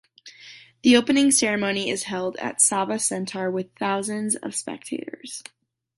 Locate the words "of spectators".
4.35-5.43